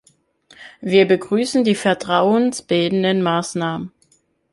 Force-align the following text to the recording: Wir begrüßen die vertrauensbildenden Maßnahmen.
Wir 0.81 1.07
begrüßen 1.07 1.63
die 1.63 1.75
vertrauensbildenden 1.75 3.21
Maßnahmen. 3.21 3.91